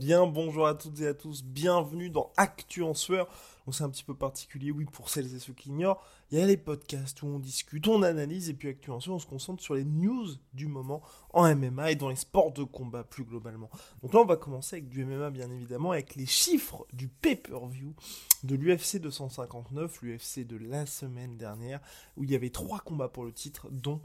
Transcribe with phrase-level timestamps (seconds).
[0.00, 2.94] Bien, bonjour à toutes et à tous, bienvenue dans Actu en.
[2.94, 3.26] Donc
[3.70, 6.02] c'est un petit peu particulier, oui, pour celles et ceux qui ignorent.
[6.32, 9.24] Il y a les podcasts où on discute, on analyse, et puis Actu on se
[9.24, 11.00] concentre sur les news du moment
[11.32, 13.70] en MMA et dans les sports de combat plus globalement.
[14.02, 17.94] Donc là, on va commencer avec du MMA, bien évidemment, avec les chiffres du pay-per-view
[18.42, 21.78] de l'UFC 259, l'UFC de la semaine dernière,
[22.16, 24.00] où il y avait trois combats pour le titre, dont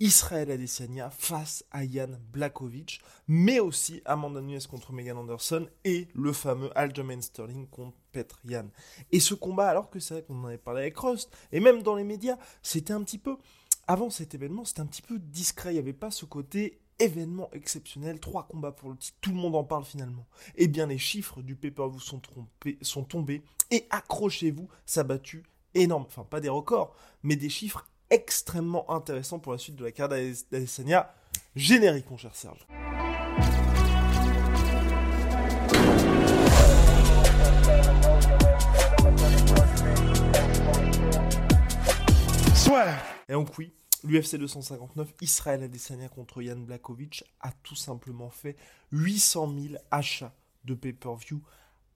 [0.00, 6.32] Israël Adesanya face à Yann Blakovic, mais aussi Amanda Nunes contre Megan Anderson et le
[6.32, 8.66] fameux Aljamain Sterling contre Petr Yan.
[9.12, 11.82] Et ce combat, alors que c'est vrai qu'on en avait parlé avec Rust, et même
[11.82, 13.36] dans les médias, c'était un petit peu,
[13.86, 17.50] avant cet événement, c'était un petit peu discret, il n'y avait pas ce côté événement
[17.52, 20.26] exceptionnel, trois combats pour le titre, tout le monde en parle finalement.
[20.56, 26.24] Eh bien, les chiffres du pay-per-view sont tombés, et accrochez-vous, ça a battu énorme, enfin
[26.24, 31.12] pas des records, mais des chiffres extrêmement intéressant pour la suite de la carte d'Adesanya.
[31.56, 32.66] Générique, mon cher Serge.
[43.28, 48.56] Et donc oui, l'UFC 259, Israël Adesanya contre Yann Blakovic a tout simplement fait
[48.92, 51.40] 800 000 achats de pay-per-view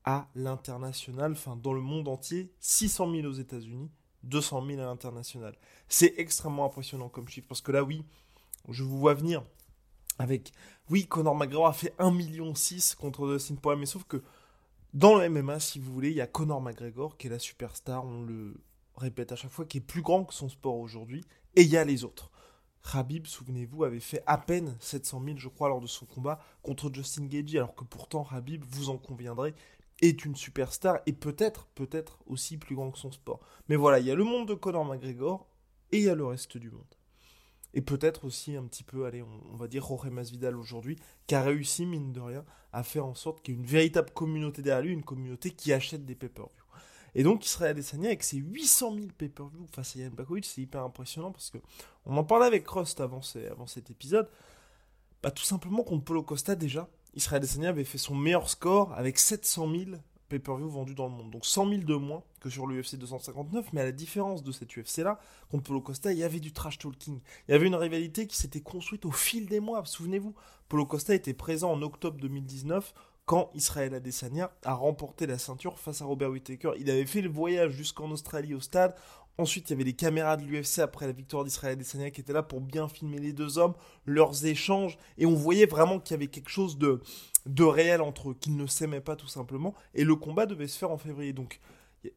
[0.05, 3.91] à l'international, enfin dans le monde entier, 600 000 aux États-Unis,
[4.29, 5.55] 200 000 à l'international.
[5.89, 8.05] C'est extrêmement impressionnant comme chiffre, parce que là, oui,
[8.69, 9.43] je vous vois venir
[10.19, 10.53] avec...
[10.91, 12.53] Oui, Conor McGregor a fait 1,6 million
[12.98, 14.23] contre Dustin Poirier, mais sauf que
[14.95, 18.05] dans le MMA, si vous voulez, il y a Conor McGregor qui est la superstar,
[18.05, 18.55] on le
[18.97, 21.25] répète à chaque fois, qui est plus grand que son sport aujourd'hui,
[21.57, 22.31] et il y a les autres.
[22.91, 26.91] Khabib, souvenez-vous, avait fait à peine 700 000, je crois, lors de son combat contre
[26.92, 29.55] Justin Gagey, alors que pourtant Khabib, vous en conviendrez,
[30.01, 33.41] est une superstar et peut-être, peut-être aussi plus grand que son sport.
[33.69, 35.47] Mais voilà, il y a le monde de Conor McGregor
[35.92, 36.85] et il y a le reste du monde.
[37.75, 41.42] Et peut-être aussi un petit peu, allez, on, va dire Jorge Masvidal aujourd'hui, qui a
[41.42, 44.83] réussi, mine de rien, à faire en sorte qu'il y ait une véritable communauté derrière
[44.83, 46.64] lui, une communauté qui achète des pay-per-view.
[47.14, 50.83] Et donc Israël Adesanya avec ses 800 000 pay-per-view face à Yann Blakovic, c'est hyper
[50.83, 51.58] impressionnant parce que
[52.07, 53.20] on en parlait avec Rust avant,
[53.51, 54.29] avant cet épisode.
[55.23, 59.18] Bah, tout simplement contre Polo Costa déjà, Israël Adesanya avait fait son meilleur score avec
[59.18, 59.84] 700 000
[60.29, 61.30] pay-per-view vendus dans le monde.
[61.30, 64.77] Donc 100 000 de moins que sur l'UFC 259, mais à la différence de cette
[64.77, 65.18] UFC-là,
[65.51, 67.18] contre Polo Costa, il y avait du trash talking.
[67.48, 69.84] Il y avait une rivalité qui s'était construite au fil des mois.
[69.84, 70.33] Souvenez-vous,
[70.68, 72.95] Polo Costa était présent en octobre 2019
[73.27, 76.73] quand Israël Adesanya a remporté la ceinture face à Robert Whittaker.
[76.78, 78.95] Il avait fait le voyage jusqu'en Australie au stade
[79.41, 82.33] Ensuite, il y avait les caméras de l'UFC après la victoire d'Israël Adesanya qui étaient
[82.33, 86.17] là pour bien filmer les deux hommes, leurs échanges, et on voyait vraiment qu'il y
[86.17, 87.01] avait quelque chose de,
[87.47, 90.77] de réel entre eux, qu'ils ne s'aimaient pas tout simplement, et le combat devait se
[90.77, 91.33] faire en février.
[91.33, 91.61] Donc,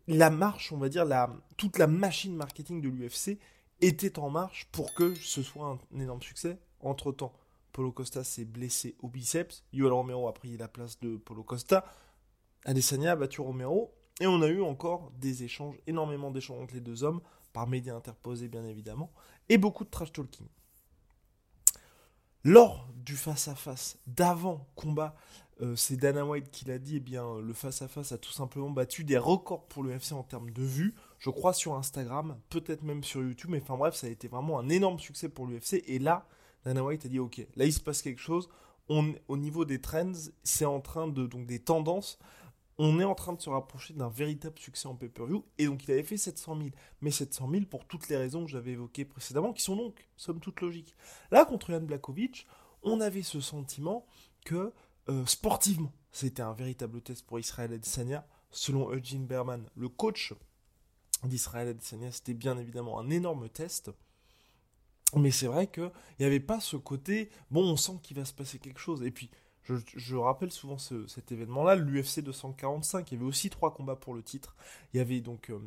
[0.07, 3.37] la marche, on va dire, la, toute la machine marketing de l'UFC
[3.81, 6.57] était en marche pour que ce soit un, énorme succès.
[6.79, 7.33] Entre-temps,
[7.71, 11.85] Polo Costa s'est blessé au biceps, Yoel Romero a pris la place de Polo Costa,
[12.65, 16.79] Adesanya a battu Romero, et on a eu encore des échanges, énormément d'échanges entre les
[16.79, 17.21] deux hommes,
[17.53, 19.11] par médias interposés bien évidemment,
[19.49, 20.47] et beaucoup de trash talking.
[22.43, 25.15] Lors du face-à-face d'avant combat,
[25.61, 29.03] euh, c'est Dana White qui l'a dit, eh bien, le face-à-face a tout simplement battu
[29.03, 33.21] des records pour l'UFC en termes de vues, je crois sur Instagram, peut-être même sur
[33.21, 36.27] YouTube, mais enfin bref, ça a été vraiment un énorme succès pour l'UFC, et là,
[36.63, 38.49] Dana White a dit, ok, là il se passe quelque chose,
[38.87, 40.11] au niveau des trends,
[40.43, 42.19] c'est en train de, donc des tendances,
[42.77, 45.45] on est en train de se rapprocher d'un véritable succès en pay-per-view.
[45.57, 46.69] Et donc, il avait fait 700 000.
[47.01, 50.39] Mais 700 000 pour toutes les raisons que j'avais évoquées précédemment, qui sont donc, somme
[50.39, 50.95] toute, logiques.
[51.31, 52.47] Là, contre Yann Blakovic,
[52.83, 54.05] on avait ce sentiment
[54.45, 54.73] que,
[55.09, 58.25] euh, sportivement, c'était un véritable test pour Israël Adesanya.
[58.51, 60.33] Selon Eugene Berman, le coach
[61.23, 63.91] d'Israël Adesanya, c'était bien évidemment un énorme test.
[65.15, 68.33] Mais c'est vrai qu'il n'y avait pas ce côté, bon, on sent qu'il va se
[68.33, 69.03] passer quelque chose.
[69.03, 69.29] Et puis,
[69.63, 74.23] je, rappelle souvent cet événement-là, l'UFC 245, il y avait aussi trois combats pour le
[74.23, 74.55] titre.
[74.93, 75.59] Il y avait donc euh,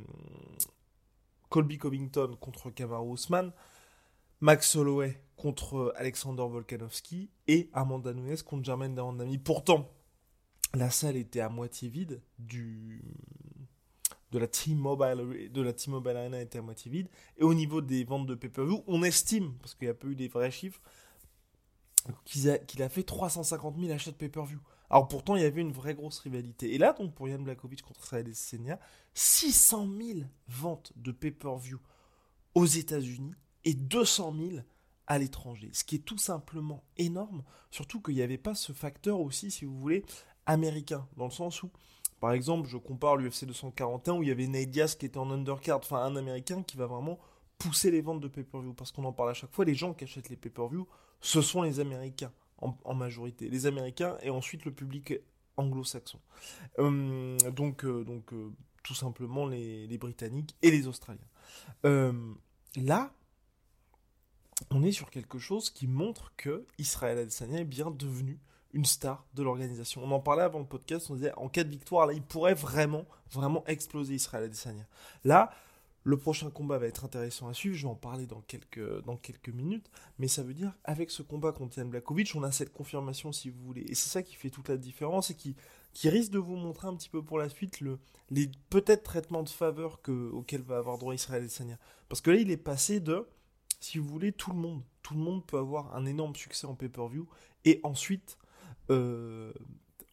[1.48, 3.52] Colby Covington contre Kamaru Usman,
[4.40, 9.38] Max Holloway contre Alexander Volkanovski et Amanda Nunes contre Jermaine Davandami.
[9.38, 9.88] Pourtant,
[10.74, 17.08] la salle était à moitié vide de la T-Mobile Arena était à moitié vide
[17.38, 20.16] et au niveau des ventes de pay-per-view, on estime parce qu'il n'y a pas eu
[20.16, 20.80] des vrais chiffres
[22.24, 24.58] qu'il a, fait 350 000 achats de pay-per-view.
[24.90, 26.74] Alors pourtant, il y avait une vraie grosse rivalité.
[26.74, 28.78] Et là, donc, pour Yann Blakovic contre Israël Adesanya,
[29.14, 31.80] 600 000 ventes de pay-per-view
[32.54, 33.34] aux États-Unis
[33.64, 34.62] et 200 000
[35.06, 35.70] à l'étranger.
[35.72, 39.64] Ce qui est tout simplement énorme, surtout qu'il n'y avait pas ce facteur aussi, si
[39.64, 40.04] vous voulez,
[40.46, 41.70] américain, dans le sens où,
[42.20, 45.78] par exemple, je compare l'UFC 241 où il y avait Nate qui était en undercard,
[45.78, 47.18] enfin un américain qui va vraiment
[47.64, 50.04] pousser les ventes de pay-per-view, parce qu'on en parle à chaque fois, les gens qui
[50.04, 50.86] achètent les pay-per-view,
[51.20, 55.14] ce sont les Américains en, majorité, les Américains et ensuite le public
[55.56, 56.18] anglo-saxon.
[56.78, 58.52] Euh, donc, euh, donc euh,
[58.82, 61.20] tout simplement les, Britanniques et les Australiens.
[61.82, 63.12] là,
[64.70, 68.38] on est sur quelque chose qui montre que Israël Adesanya est bien devenu
[68.72, 70.02] une star de l'organisation.
[70.04, 72.54] On en parlait avant le podcast, on disait en cas de victoire, là, il pourrait
[72.54, 74.86] vraiment, vraiment exploser Israël Adesanya.
[75.24, 75.50] Là,
[76.04, 79.90] le prochain combat va être intéressant à suivre, je vais en parler dans quelques, minutes,
[80.18, 83.48] mais ça veut dire, avec ce combat contre Yann Blakovic, on a cette confirmation si
[83.48, 83.82] vous voulez.
[83.88, 85.56] Et c'est ça qui fait toute la différence et qui,
[86.04, 87.98] risque de vous montrer un petit peu pour la suite le,
[88.30, 91.78] les peut-être traitements de faveur que, auxquels va avoir droit Israël Adesanya.
[92.10, 93.26] Parce que là, il est passé de
[93.80, 96.74] si vous voulez, tout le monde, tout le monde peut avoir un énorme succès en
[96.74, 97.26] pay-per-view
[97.64, 98.36] et ensuite,
[98.90, 99.52] euh,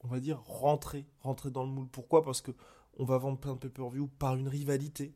[0.01, 1.87] on va dire, rentrer, rentrer dans le moule.
[1.89, 2.23] Pourquoi?
[2.23, 2.51] Parce que
[2.97, 5.13] on va vendre plein de pay-per-view par une rivalité,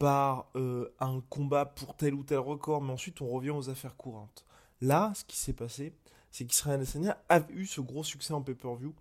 [0.00, 3.96] par euh, un combat pour tel ou tel record, mais ensuite on revient aux affaires
[3.96, 4.46] courantes.
[4.80, 5.92] Là, ce qui s'est passé,
[6.30, 8.94] c'est qu'Israël Adesanya a eu ce gros succès en pay-per-view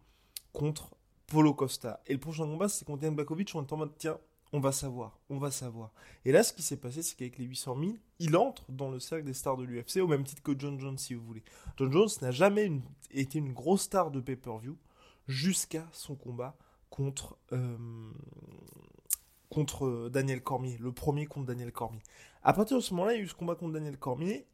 [0.52, 0.92] contre
[1.28, 2.02] Polo Costa.
[2.06, 4.18] Et le prochain combat, c'est contre Yann Bakovic, on est en mode, tiens,
[4.52, 5.94] on va savoir, on va savoir.
[6.26, 9.00] Et là, ce qui s'est passé, c'est qu'avec les 800 000, il entre dans le
[9.00, 11.44] cercle des stars de l'UFC, au même titre que John Jones, si vous voulez.
[11.78, 12.70] John Jones n'a jamais
[13.12, 14.76] été une grosse star de pay-per-view
[15.30, 16.58] jusqu'à son combat
[16.90, 17.78] contre, euh,
[19.50, 22.02] contre Daniel Cormier, le premier contre Daniel Cormier.
[22.44, 24.48] À partir de ce moment-là, il y a eu ce combat contre Daniel Cormier,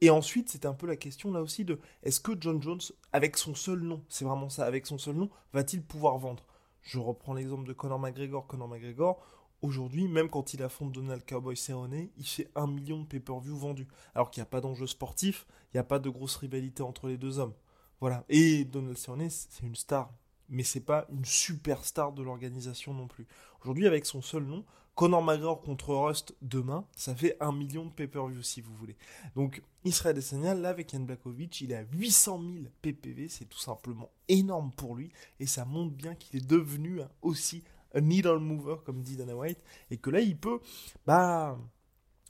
[0.00, 2.80] et ensuite, c'était un peu la question là aussi de est-ce que John Jones,
[3.12, 6.44] avec son seul nom, c'est vraiment ça, avec son seul nom, va-t-il pouvoir vendre?
[6.82, 8.46] Je reprends l'exemple de Conor McGregor.
[8.46, 9.24] Conor McGregor,
[9.62, 13.88] aujourd'hui, même quand il affronte Donald Cowboy Cerrone, il fait un million de pay-per-view vendus.
[14.14, 17.08] Alors qu'il n'y a pas d'enjeu sportif, il n'y a pas de grosse rivalité entre
[17.08, 17.54] les deux hommes.
[18.00, 18.24] Voilà.
[18.28, 20.12] Et Donald Cerrone, c'est une star.
[20.48, 23.26] Mais c'est pas une superstar de l'organisation non plus.
[23.62, 24.64] Aujourd'hui, avec son seul nom,
[24.94, 28.96] Conor McGregor contre Rust demain, ça fait un million de pay-per-view si vous voulez.
[29.34, 33.58] Donc Israël Adesanya, là avec Yann Blakovic, il est à 800 000 PPV, c'est tout
[33.58, 35.10] simplement énorme pour lui
[35.40, 39.62] et ça montre bien qu'il est devenu aussi un needle mover comme dit Dana White
[39.90, 40.60] et que là il peut,
[41.06, 41.58] bah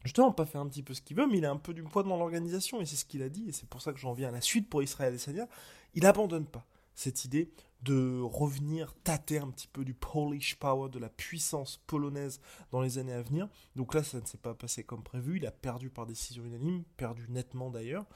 [0.02, 1.82] justement pas faire un petit peu ce qu'il veut, mais il a un peu du
[1.82, 4.14] poids dans l'organisation et c'est ce qu'il a dit et c'est pour ça que j'en
[4.14, 5.48] viens à la suite pour Israël Adesanya.
[5.92, 6.64] Il abandonne pas
[6.94, 7.50] cette idée
[7.82, 12.40] de revenir tâter un petit peu du Polish power, de la puissance polonaise
[12.72, 13.48] dans les années à venir.
[13.76, 15.36] Donc là, ça ne s'est pas passé comme prévu.
[15.36, 18.06] Il a perdu par décision unanime, perdu nettement d'ailleurs.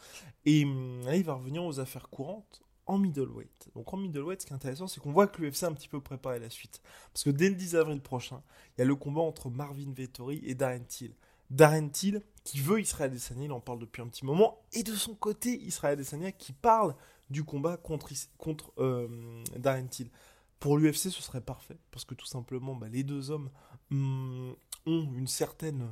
[0.46, 3.68] Et hum, là, il va revenir aux affaires courantes en middleweight.
[3.74, 5.88] Donc en middleweight, ce qui est intéressant, c'est qu'on voit que l'UFC a un petit
[5.88, 6.80] peu préparé la suite.
[7.12, 8.42] Parce que dès le 10 avril prochain,
[8.76, 11.14] il y a le combat entre Marvin Vettori et Darren Till.
[11.50, 14.94] Darren Till qui veut Israël Adesanya, il en parle depuis un petit moment, et de
[14.94, 16.94] son côté, Israël Adesanya qui parle
[17.30, 20.10] du combat contre, contre euh, Darren Till.
[20.58, 23.50] Pour l'UFC, ce serait parfait, parce que tout simplement, bah, les deux hommes
[23.90, 24.50] hmm,
[24.86, 25.88] ont une certaine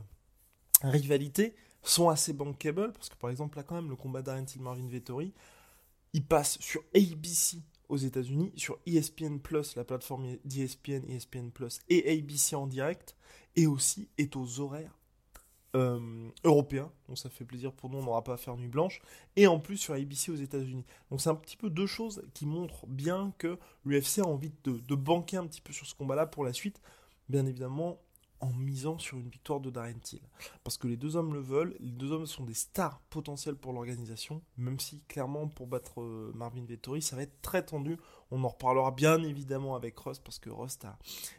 [0.82, 4.88] rivalité, sont assez bankable, parce que par exemple, là quand même, le combat Darren Till-Marvin
[4.88, 5.32] Vettori,
[6.12, 12.18] il passe sur ABC aux États-Unis, sur ESPN Plus, la plateforme d'ESPN, ESPN Plus, et
[12.18, 13.14] ABC en direct,
[13.54, 14.98] et aussi est aux horaires
[15.76, 19.02] euh, européen, donc ça fait plaisir pour nous, on n'aura pas à faire nuit blanche,
[19.36, 20.86] et en plus sur ABC aux États-Unis.
[21.10, 24.94] Donc c'est un petit peu deux choses qui montrent bien que l'UFC a envie de,
[24.94, 26.80] banquer un petit peu sur ce combat-là pour la suite,
[27.28, 28.00] bien évidemment
[28.40, 30.20] en misant sur une victoire de Darren Till.
[30.64, 33.72] Parce que les deux hommes le veulent, les deux hommes sont des stars potentielles pour
[33.74, 37.98] l'organisation, même si clairement pour battre euh, Marvin Vettori, ça va être très tendu.
[38.30, 40.86] On en reparlera bien évidemment avec Rust, parce que Rust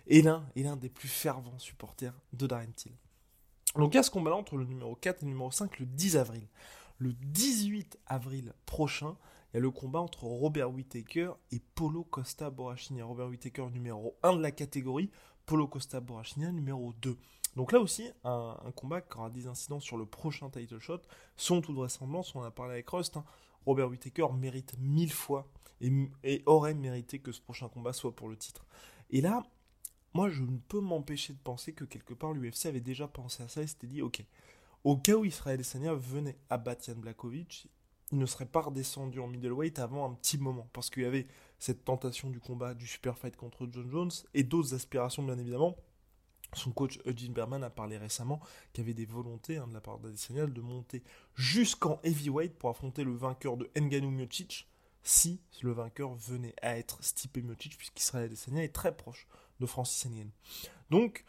[0.08, 2.94] est l'un des plus fervents supporters de Darren Till.
[3.78, 5.86] Donc il y a ce combat-là entre le numéro 4 et le numéro 5 le
[5.86, 6.48] 10 avril.
[7.00, 9.16] Le 18 avril prochain,
[9.54, 13.02] il y a le combat entre Robert Whittaker et Polo Costa Borrachini.
[13.02, 15.12] Robert Whittaker numéro 1 de la catégorie,
[15.46, 17.18] Polo Costa Borrachini numéro 2.
[17.56, 21.02] Donc là aussi, un, combat qui aura des incidents sur le prochain title shot.
[21.36, 23.26] Sont toute vraisemblance, on a parlé avec Rust, hein.
[23.66, 25.46] Robert Whittaker mérite mille fois
[25.82, 28.66] et, aurait mérité que ce prochain combat soit pour le titre.
[29.10, 29.44] Et là,
[30.18, 33.48] moi je ne peux m'empêcher de penser que quelque part l'UFC avait déjà pensé à
[33.48, 34.26] ça et s'était dit ok,
[34.84, 37.70] au cas où Israël Adesanya venait à battre Jan Blakovic,
[38.12, 40.68] il ne serait pas redescendu en middleweight avant un petit moment.
[40.74, 41.28] Parce qu'il y avait
[41.60, 45.76] cette tentation du combat du super fight contre John Jones et d'autres aspirations bien évidemment.
[46.54, 48.40] Son coach Eugene Berman a parlé récemment
[48.74, 51.04] qu'il y avait des volontés hein, de la part d'Adesanya de monter
[51.36, 54.68] jusqu'en heavyweight pour affronter le vainqueur de Ngannou Miocic
[55.04, 59.28] si le vainqueur venait à être Stipe Miocic puisqu'Israël Adesanya est très proche
[59.60, 60.08] de Francis.
[60.90, 61.26] Donc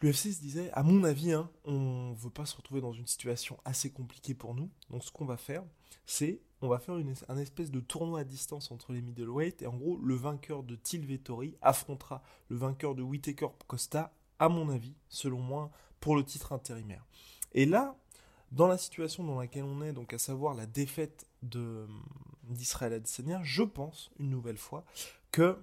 [0.00, 3.06] l'UFC se disait, à mon avis, hein, on ne veut pas se retrouver dans une
[3.06, 4.70] situation assez compliquée pour nous.
[4.90, 5.64] Donc ce qu'on va faire,
[6.06, 9.66] c'est on va faire une, un espèce de tournoi à distance entre les middleweight et
[9.66, 14.68] en gros le vainqueur de Til Vettori affrontera le vainqueur de Whitaker Costa à mon
[14.70, 15.70] avis, selon moi,
[16.00, 17.04] pour le titre intérimaire.
[17.52, 17.96] Et là,
[18.50, 23.62] dans la situation dans laquelle on est, donc à savoir la défaite d'Israël Adesanya, je
[23.62, 24.84] pense une nouvelle fois
[25.30, 25.58] que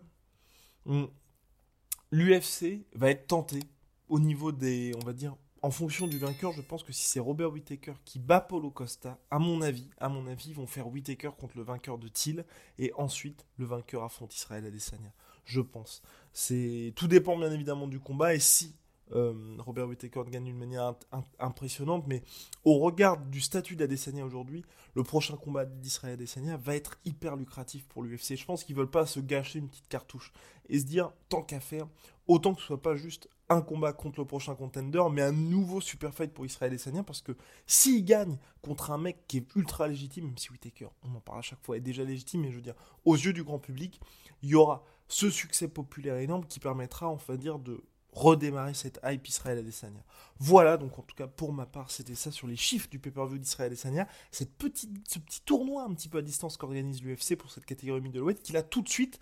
[2.11, 3.59] l'UFC va être tenté
[4.07, 7.19] au niveau des, on va dire, en fonction du vainqueur, je pense que si c'est
[7.19, 10.87] Robert Whittaker qui bat Paulo Costa, à mon avis, à mon avis, ils vont faire
[10.87, 12.45] Whittaker contre le vainqueur de Thiel
[12.77, 15.13] et ensuite le vainqueur affronte Israël Adesanya.
[15.45, 16.01] Je pense.
[16.31, 18.75] C'est tout dépend bien évidemment du combat et si
[19.11, 20.93] Robert Whittaker gagne d'une manière
[21.39, 22.21] impressionnante, mais
[22.63, 24.63] au regard du statut d'Adesanya aujourd'hui,
[24.95, 28.35] le prochain combat d'Israël Adesanya va être hyper lucratif pour l'UFC.
[28.35, 30.31] Je pense qu'ils veulent pas se gâcher une petite cartouche
[30.69, 31.87] et se dire tant qu'à faire,
[32.27, 35.81] autant que ce soit pas juste un combat contre le prochain contender, mais un nouveau
[35.81, 37.35] super fight pour Israël Adesanya parce que
[37.65, 41.39] s'il gagne contre un mec qui est ultra légitime, même si Whittaker, on en parle
[41.39, 42.75] à chaque fois, est déjà légitime, mais je veux dire,
[43.05, 43.99] aux yeux du grand public,
[44.43, 47.83] il y aura ce succès populaire énorme qui permettra, enfin dire, de
[48.19, 50.03] redémarrer cette hype Israël Adesanya.
[50.39, 53.37] Voilà, donc en tout cas pour ma part, c'était ça sur les chiffres du pay-per-view
[53.37, 57.51] d'Israël Adesanya, cette petite, ce petit tournoi un petit peu à distance qu'organise l'UFC pour
[57.51, 59.19] cette catégorie middleweight, qui là tout de suite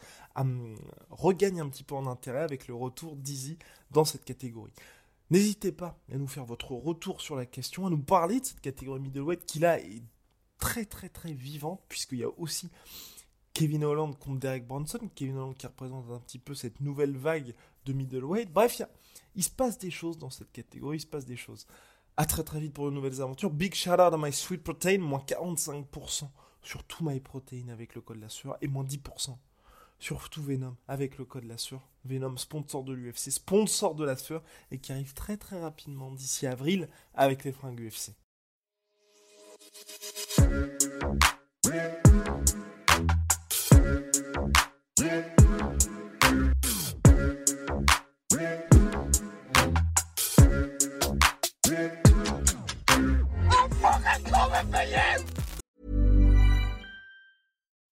[1.10, 3.58] regagne un petit peu en intérêt avec le retour d'Easy
[3.92, 4.74] dans cette catégorie.
[5.30, 8.62] N'hésitez pas à nous faire votre retour sur la question, à nous parler de cette
[8.62, 10.02] catégorie middleweight qui là est
[10.58, 12.70] très très très vivante puisqu'il y a aussi
[13.54, 17.56] Kevin Holland contre Derek Bronson, Kevin Holland qui représente un petit peu cette nouvelle vague
[17.88, 18.52] de middleweight.
[18.52, 18.82] Bref,
[19.36, 21.66] il se passe des choses dans cette catégorie, il se passe des choses.
[22.18, 23.52] À très très vite pour de nouvelles aventures.
[23.52, 26.30] Big shout out à My Sweet Protein, moins 45%
[26.62, 29.38] sur tout My Protein avec le code la sueur et moins 10%
[30.00, 31.88] sur tout Venom avec le code la sueur.
[32.06, 36.48] Venom, sponsor de l'UFC, sponsor de la sueur et qui arrive très très rapidement d'ici
[36.48, 38.14] avril avec les fringues UFC.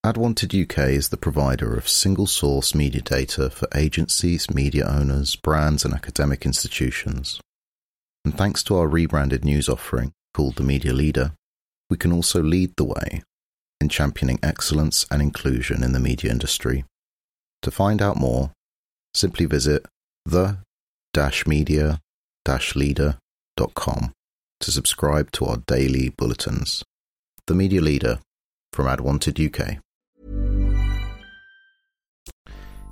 [0.05, 5.83] AdWanted UK is the provider of single source media data for agencies, media owners, brands,
[5.83, 7.41] and academic institutions.
[8.23, 11.31] And thanks to our rebranded news offering called The Media Leader,
[11.89, 13.23] we can also lead the way
[13.81, 16.85] in championing excellence and inclusion in the media industry.
[17.63, 18.51] To find out more,
[19.15, 19.87] simply visit
[20.23, 20.59] the
[21.47, 21.99] media
[22.75, 24.11] leader.com
[24.59, 26.83] to subscribe to our daily bulletins.
[27.47, 28.19] The Media Leader
[28.71, 29.81] from AdWanted UK.